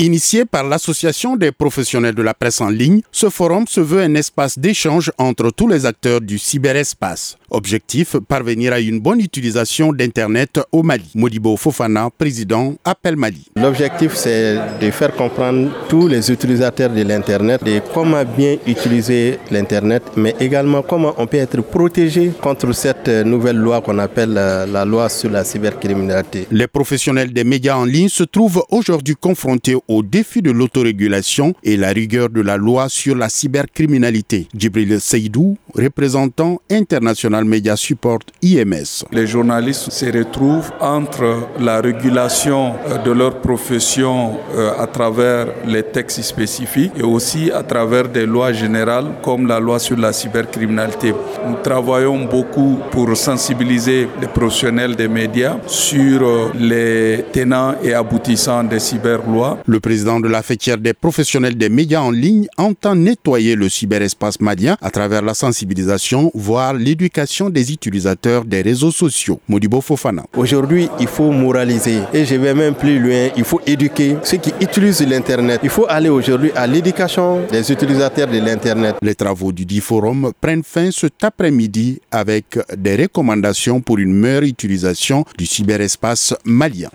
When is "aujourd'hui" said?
28.70-29.14, 70.36-70.88, 76.08-76.50